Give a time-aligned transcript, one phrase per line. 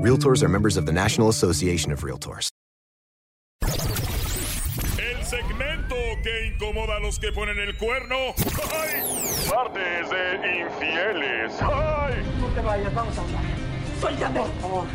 [0.00, 2.48] Realtors are members of the National Association of Realtors.
[4.96, 8.16] El segmento que incomoda a los que ponen el cuerno.
[8.72, 9.02] ¡Ay!
[9.54, 11.60] Martes de infieles.
[11.60, 12.14] ¡Ay!
[12.40, 13.42] No te vayas, vamos a hablar.
[14.00, 14.40] Suéltame.
[14.40, 14.86] Por favor.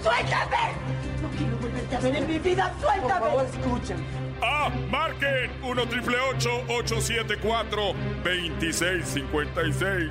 [0.00, 0.72] ¡Suéltame!
[1.20, 2.72] No quiero volverte a ver en mi vida.
[2.80, 3.20] Suéltame.
[3.20, 4.02] Por favor, escúchame.
[4.40, 10.10] Ah, marquen 1 triple 874 2656.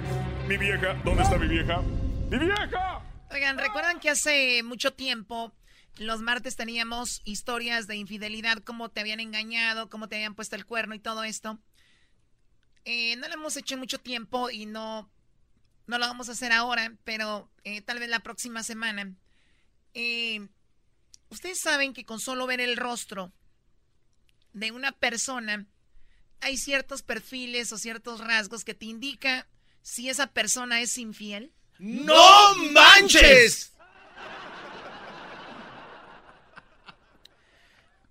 [0.50, 1.82] Mi vieja, ¿dónde está mi vieja?
[2.30, 3.01] ¡Mi vieja!
[3.34, 5.54] Oigan, ¿recuerdan que hace mucho tiempo
[5.98, 10.66] los martes teníamos historias de infidelidad, cómo te habían engañado, cómo te habían puesto el
[10.66, 11.58] cuerno y todo esto?
[12.84, 15.10] Eh, no lo hemos hecho en mucho tiempo y no,
[15.88, 19.14] no lo vamos a hacer ahora, pero eh, tal vez la próxima semana.
[19.94, 20.50] Eh,
[21.30, 23.32] ustedes saben que con solo ver el rostro
[24.52, 25.68] de una persona
[26.42, 29.48] hay ciertos perfiles o ciertos rasgos que te indica
[29.82, 31.54] si esa persona es infiel.
[31.82, 33.74] ¡No manches!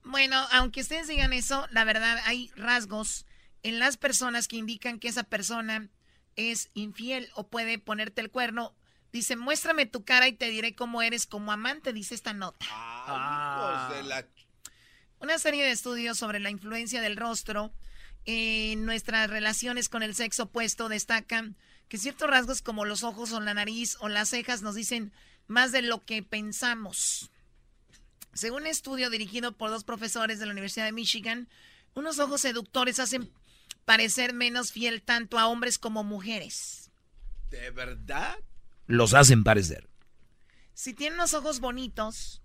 [0.02, 3.26] Bueno, aunque ustedes digan eso, la verdad hay rasgos
[3.62, 5.88] en las personas que indican que esa persona
[6.34, 8.75] es infiel o puede ponerte el cuerno.
[9.12, 12.66] Dice, muéstrame tu cara y te diré cómo eres como amante, dice esta nota.
[12.69, 14.26] Ah, de la...
[15.20, 17.72] Una serie de estudios sobre la influencia del rostro
[18.25, 21.56] en nuestras relaciones con el sexo opuesto destacan
[21.90, 25.12] que ciertos rasgos como los ojos o la nariz o las cejas nos dicen
[25.48, 27.32] más de lo que pensamos.
[28.32, 31.48] Según un estudio dirigido por dos profesores de la Universidad de Michigan,
[31.94, 33.32] unos ojos seductores hacen
[33.84, 36.92] parecer menos fiel tanto a hombres como mujeres.
[37.50, 38.38] ¿De verdad?
[38.86, 39.88] Los hacen parecer.
[40.74, 42.40] Si tienen los ojos bonitos,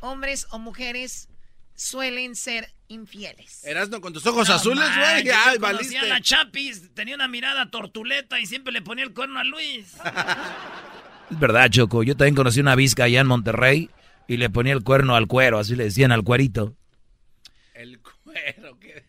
[0.00, 1.30] hombres o mujeres
[1.74, 3.64] suelen ser infieles.
[3.64, 5.28] Erasno con tus ojos azules, güey.
[5.30, 5.98] Ay, valiste.
[5.98, 9.94] a la Chapis, tenía una mirada tortuleta y siempre le ponía el cuerno a Luis.
[11.30, 12.02] es verdad, Choco.
[12.02, 13.90] Yo también conocí una visca allá en Monterrey
[14.28, 16.76] y le ponía el cuerno al cuero, así le decían al cuerito.
[17.74, 19.04] El cuero, qué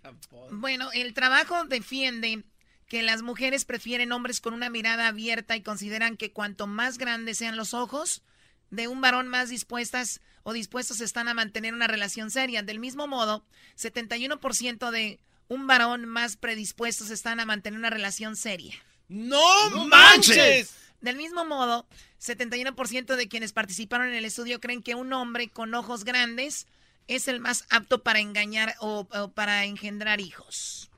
[0.51, 2.43] Bueno, el trabajo defiende
[2.87, 7.37] que las mujeres prefieren hombres con una mirada abierta y consideran que cuanto más grandes
[7.37, 8.23] sean los ojos
[8.69, 12.61] de un varón, más dispuestas o dispuestos están a mantener una relación seria.
[12.61, 13.43] Del mismo modo,
[13.79, 18.75] 71% de un varón más predispuestos están a mantener una relación seria.
[19.07, 19.41] ¡No,
[19.87, 20.75] manches!
[21.01, 21.87] Del mismo modo,
[22.21, 26.67] 71% de quienes participaron en el estudio creen que un hombre con ojos grandes
[27.07, 30.91] es el más apto para engañar o, para engendrar hijos.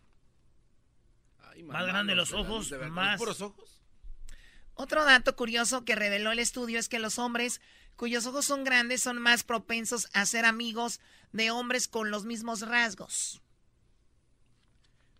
[1.64, 3.22] más grandes los ojos, más...
[3.22, 3.82] ojos?
[4.74, 7.62] Otro dato curioso que reveló el estudio es que los hombres
[7.98, 11.02] cuyos ojos son grandes son más propensos a ser amigos
[11.34, 13.42] de hombres con los mismos rasgos.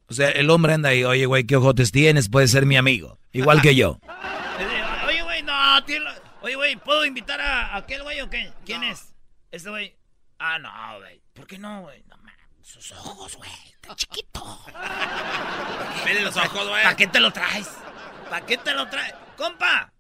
[0.10, 2.30] O sea, el hombre anda ahí, oye, güey, ¿qué ojotes tienes?
[2.30, 3.20] Puede ser mi amigo.
[3.34, 4.00] Igual que yo.
[5.08, 5.54] oye, güey, no,
[6.42, 8.54] oye, güey, ¿puedo invitar a, aquel güey o qué?
[8.66, 9.14] ¿Quién es?
[9.52, 9.98] Este güey.
[10.40, 11.22] Ah, no, güey.
[11.34, 12.04] ¿Por qué no, güey?
[12.08, 13.52] No, man, sus ojos, güey.
[13.74, 14.60] Está chiquito.
[16.06, 16.84] Mire los ojos, güey.
[16.84, 17.70] ¿Para qué te lo traes?
[18.30, 19.14] ¿Para qué te lo traes?
[19.36, 19.92] Compa,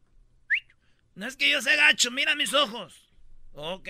[1.18, 3.10] no es que yo sea gacho, mira mis ojos.
[3.54, 3.90] Ok.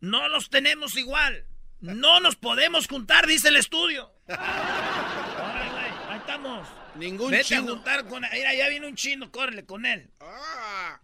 [0.00, 1.44] No los tenemos igual.
[1.80, 4.12] No nos podemos juntar, dice el estudio.
[4.28, 6.68] ahí estamos.
[6.94, 7.62] Ningún Vete chino.
[7.62, 10.08] a juntar con Mira, ya viene un chino, córrele con él.
[10.20, 11.00] Ah.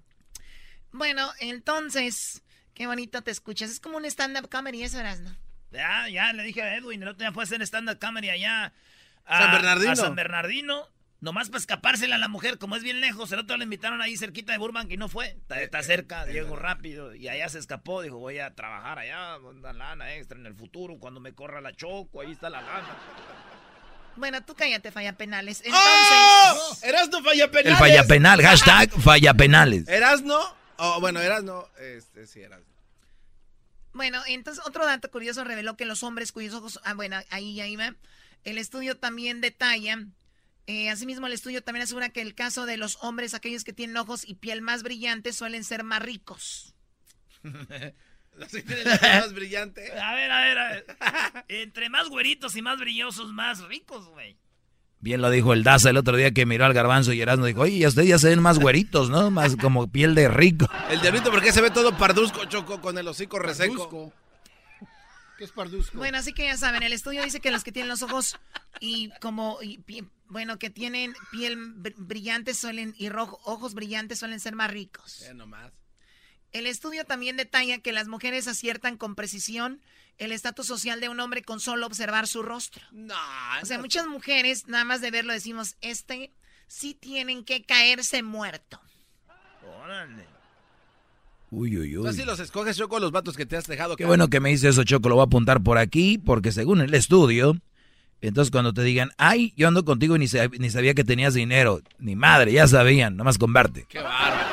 [0.93, 3.69] Bueno, entonces, qué bonito te escuchas.
[3.69, 5.34] Es como un stand-up comedy, eso eras, ¿no?
[5.72, 8.72] Ya, ya, le dije a Edwin, el otro día fue a hacer stand-up comedy allá.
[9.25, 9.90] A, San Bernardino.
[9.90, 10.88] A San Bernardino.
[11.20, 14.16] Nomás para escapársela a la mujer, como es bien lejos, el otro le invitaron ahí
[14.16, 15.38] cerquita de Burbank y no fue.
[15.48, 18.02] Está, cerca, llegó rápido y allá se escapó.
[18.02, 21.72] Dijo, voy a trabajar allá, una lana extra en el futuro, cuando me corra la
[21.72, 22.96] choco, ahí está la lana.
[24.16, 25.62] Bueno, tú cállate, falla penales.
[25.66, 26.52] ¡Oh!
[26.52, 26.84] Entonces.
[26.84, 27.72] Erasno falla penales.
[27.72, 29.88] El falla penal, hashtag falla penales.
[29.88, 30.38] Erasno.
[30.76, 31.69] Oh, bueno, Erasno.
[31.78, 32.76] Este, sí, Erasno.
[33.92, 37.66] Bueno, entonces otro dato curioso reveló que los hombres cuyos ojos, ah, bueno, ahí ya
[37.66, 37.94] iba.
[38.44, 39.98] El estudio también detalla,
[40.66, 43.96] eh, asimismo el estudio también asegura que el caso de los hombres, aquellos que tienen
[43.96, 46.74] ojos y piel más brillantes, suelen ser más ricos.
[47.44, 49.92] más brillante.
[50.00, 50.86] A ver, a ver, a ver.
[51.48, 54.36] Entre más güeritos y más brillosos, más ricos, güey.
[54.98, 57.60] Bien lo dijo el Daza el otro día que miró al garbanzo y Erasmo dijo,
[57.60, 59.30] oye, ustedes ya se ven más güeritos, ¿no?
[59.30, 60.66] Más como piel de rico.
[60.90, 64.12] El diablito, porque se ve todo parduzco, Choco, con el hocico reseco.
[65.36, 65.98] ¿Qué es parduzco?
[65.98, 68.36] Bueno, así que ya saben, el estudio dice que los que tienen los ojos
[68.80, 69.58] y como,
[70.28, 71.56] bueno, que tienen piel
[71.96, 75.22] brillante suelen, y rojo, ojos brillantes suelen ser más ricos.
[75.22, 75.72] Eh, nomás.
[76.52, 79.82] El estudio también detalla que las mujeres aciertan con precisión
[80.16, 82.82] el estatus social de un hombre con solo observar su rostro.
[82.92, 83.14] No.
[83.60, 86.32] O sea, muchas mujeres, nada más de verlo, decimos, este
[86.66, 88.80] sí tienen que caerse muerto.
[89.82, 90.35] Órale.
[91.50, 92.08] Uy, uy, uy.
[92.08, 93.96] Así los escoges, Choco, los vatos que te has dejado.
[93.96, 95.08] Qué bueno que me dice eso, Choco.
[95.08, 97.56] Lo voy a apuntar por aquí, porque según el estudio,
[98.20, 100.26] entonces cuando te digan, ay, yo ando contigo y ni,
[100.58, 103.87] ni sabía que tenías dinero, ni madre, ya sabían, nomás converte.
[103.88, 104.48] Qué bárbaro.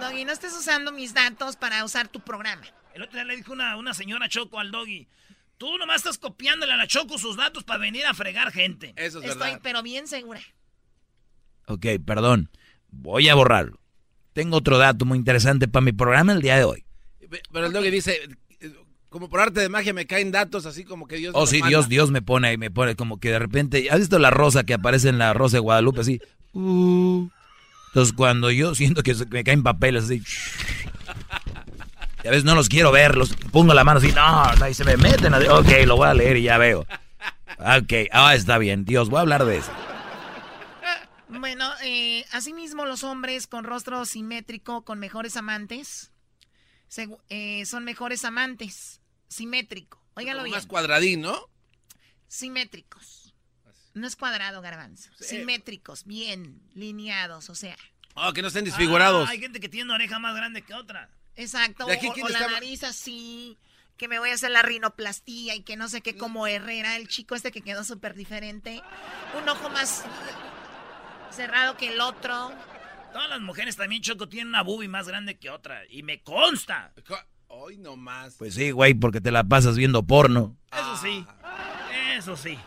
[0.00, 2.62] Doggy, no estés usando mis datos para usar tu programa.
[2.94, 5.06] El otro día le dijo una, una señora Choco al Doggy,
[5.58, 8.92] tú nomás estás copiándole a la Choco sus datos para venir a fregar gente.
[8.96, 10.40] Eso es Estoy, pero bien segura.
[11.66, 12.50] Ok, perdón.
[12.90, 13.80] Voy a borrarlo.
[14.34, 16.84] Tengo otro dato muy interesante para mi programa el día de hoy.
[17.52, 18.20] Pero el Doggy dice,
[19.08, 21.88] como por arte de magia me caen datos así como que Dios Oh, sí, Dios,
[21.88, 24.74] Dios me pone ahí, me pone como que de repente, ¿has visto la rosa que
[24.74, 26.20] aparece en la rosa de Guadalupe así?
[26.52, 27.28] Uh.
[27.88, 30.20] Entonces cuando yo siento que me caen papeles así,
[32.24, 34.84] y a veces no los quiero ver, los pongo la mano así, no, y se
[34.84, 36.80] me meten, ok, lo voy a leer y ya veo.
[37.60, 39.70] Ok, ah, está bien, Dios, voy a hablar de eso.
[41.28, 46.10] Bueno, eh, asimismo los hombres con rostro simétrico, con mejores amantes,
[47.28, 50.00] eh, son mejores amantes, simétrico.
[50.14, 50.54] Óigalo bien.
[50.54, 51.48] Más cuadradín, ¿no?
[52.28, 53.34] Simétricos.
[53.94, 55.10] No es cuadrado, garbanzo.
[55.20, 57.76] Simétricos, bien, lineados, o sea.
[58.14, 59.28] Oh, que no estén desfigurados.
[59.28, 61.10] Ah, hay gente que tiene una oreja más grande que otra.
[61.36, 63.58] Exacto, o, la nariz así,
[63.96, 67.08] que me voy a hacer la rinoplastía y que no sé qué, como Herrera, el
[67.08, 68.82] chico este que quedó súper diferente.
[69.40, 70.04] Un ojo más
[71.34, 72.52] cerrado que el otro.
[73.12, 75.82] Todas las mujeres también, Choco, tienen una boobie más grande que otra.
[75.88, 76.92] Y me consta.
[77.48, 78.34] Hoy no más.
[78.38, 80.56] Pues sí, güey, porque te la pasas viendo porno.
[80.72, 81.26] Eso sí.
[82.16, 82.58] Eso sí.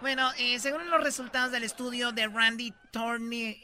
[0.00, 3.56] Bueno, eh, según los resultados del estudio de Randy Thornhill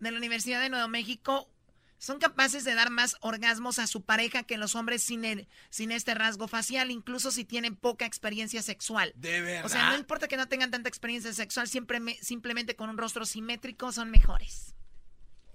[0.00, 1.48] de la Universidad de Nuevo México,
[1.98, 5.92] son capaces de dar más orgasmos a su pareja que los hombres sin, el, sin
[5.92, 9.12] este rasgo facial, incluso si tienen poca experiencia sexual.
[9.16, 9.66] De verdad.
[9.66, 13.24] O sea, no importa que no tengan tanta experiencia sexual, siempre simplemente con un rostro
[13.24, 14.74] simétrico son mejores.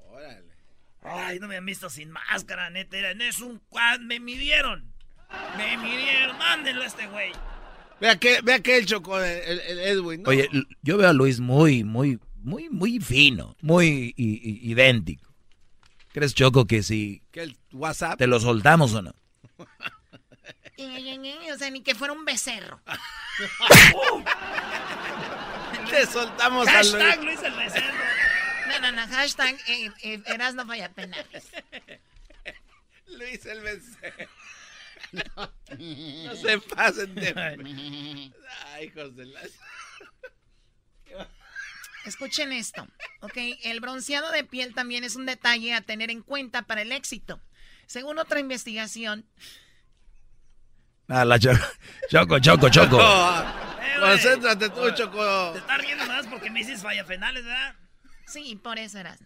[0.09, 0.51] Órale.
[1.03, 2.97] Ay, no me han visto sin máscara, neta.
[2.97, 3.61] Es un
[4.01, 4.91] me midieron.
[5.57, 6.37] Me midieron.
[6.37, 7.31] Mándenlo a este güey.
[7.99, 10.23] Vea que, vea que el chocó el, Edwin.
[10.27, 10.49] Oye,
[10.81, 13.55] yo veo a Luis muy, muy, muy, muy fino.
[13.61, 15.30] Muy idéntico.
[16.13, 18.17] ¿Crees, Choco, que si ¿Que el WhatsApp?
[18.17, 19.15] te lo soltamos o no?
[21.53, 22.81] o sea, ni que fuera un becerro.
[25.89, 27.25] Te soltamos Hashtag a Luis.
[27.25, 27.97] Luis el becerro.
[28.67, 31.49] No, no, no, hashtag eh, eh, Eras no falla penales.
[33.07, 34.29] Luis el becerro.
[35.11, 37.33] No, se pasen de...
[38.67, 39.51] Ay, hijos de las...
[42.05, 42.87] Escuchen esto,
[43.21, 43.37] ¿ok?
[43.63, 47.39] El bronceado de piel también es un detalle a tener en cuenta para el éxito.
[47.85, 49.25] Según otra investigación...
[51.07, 51.59] Ah, la choco,
[52.09, 52.99] choco, choco, choco.
[53.81, 55.51] Eh, concéntrate tú, Choco.
[55.53, 57.75] Te estás riendo más porque me dices fallafenales, ¿verdad?
[58.27, 59.19] Sí, por eso eras.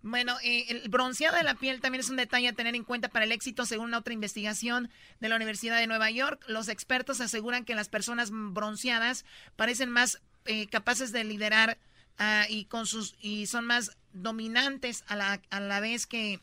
[0.00, 3.08] Bueno, eh, el bronceado de la piel también es un detalle a tener en cuenta
[3.08, 6.42] para el éxito, según otra investigación de la Universidad de Nueva York.
[6.46, 9.24] Los expertos aseguran que las personas bronceadas
[9.56, 11.78] parecen más eh, capaces de liderar
[12.18, 16.40] ah, y con sus y son más dominantes a la, a la vez que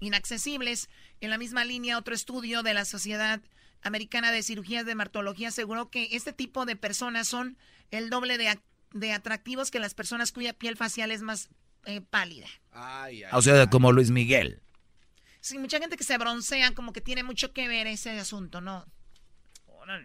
[0.00, 0.88] inaccesibles.
[1.20, 3.40] En la misma línea, otro estudio de la Sociedad
[3.82, 7.56] Americana de Cirugías de Martología aseguró que este tipo de personas son
[7.90, 8.58] el doble de,
[8.92, 11.48] de atractivos que las personas cuya piel facial es más
[11.84, 12.48] eh, pálida.
[13.32, 14.62] o sea, como Luis Miguel.
[15.40, 18.86] Sí, mucha gente que se broncea como que tiene mucho que ver ese asunto, ¿no?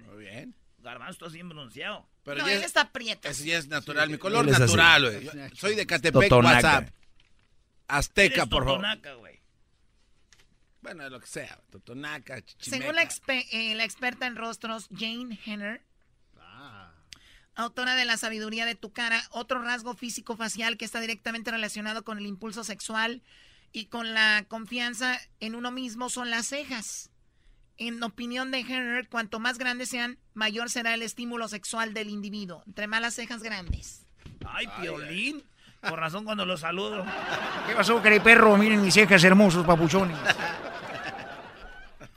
[0.08, 0.56] Muy bien.
[0.88, 2.08] Garbanzo, estás bien bronceado.
[2.24, 3.30] Pero no, ella está prieta.
[3.30, 5.50] Eso ya es natural, mi color natural, güey.
[5.54, 6.90] Soy de Catepec, WhatsApp.
[7.88, 8.82] Azteca, por favor.
[8.82, 9.40] Totonaca, güey.
[10.82, 12.78] Bueno, lo que sea, Totonaca, chichimeca.
[12.78, 15.82] Según la, eh, la, experta en rostros, Jane Henner,
[16.40, 16.94] ah.
[17.56, 22.04] autora de La sabiduría de tu cara, otro rasgo físico facial que está directamente relacionado
[22.04, 23.22] con el impulso sexual
[23.74, 27.10] Y con la confianza en uno mismo son las cejas.
[27.78, 32.64] En opinión de Henry, cuanto más grandes sean, mayor será el estímulo sexual del individuo.
[32.66, 34.06] Entre más las cejas grandes.
[34.46, 35.44] Ay, Piolín.
[35.82, 37.06] Por razón cuando lo saludo.
[37.68, 38.58] ¿Qué pasó, perro?
[38.58, 40.18] Miren mis cejas hermosos, papuchones.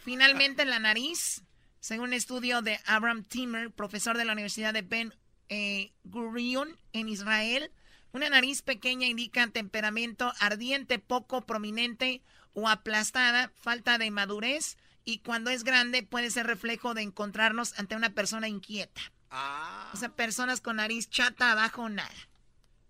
[0.03, 1.43] Finalmente, la nariz.
[1.79, 5.15] Según un estudio de Abraham Timmer, profesor de la Universidad de Ben
[5.49, 7.71] eh, Gurion en Israel,
[8.13, 15.51] una nariz pequeña indica temperamento ardiente, poco prominente o aplastada, falta de madurez y cuando
[15.51, 19.01] es grande puede ser reflejo de encontrarnos ante una persona inquieta.
[19.31, 19.91] Ah.
[19.93, 22.11] O sea, personas con nariz chata abajo, nada.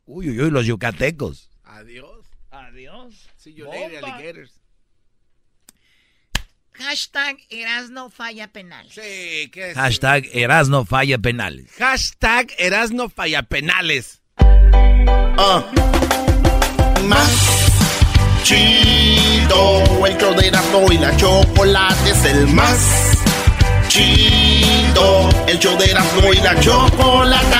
[0.07, 1.51] Uy, uy, uy, los yucatecos.
[1.65, 2.27] Adiós.
[2.51, 3.29] Adiós.
[3.37, 4.61] Sí, yo alligators.
[6.73, 8.51] Hashtag Erasno falla.
[8.89, 9.77] Sí, ¿qué es?
[9.77, 11.71] Hashtag Erasno falla penales.
[11.79, 14.23] Hashtag Erasno falla penales.
[14.39, 15.63] Uh.
[17.07, 17.50] Más
[18.43, 20.07] chido.
[20.07, 22.79] El show de Erasmo y la chocolate es el más
[23.89, 25.29] chido.
[25.47, 27.60] El show de Erasmo y la chocolate.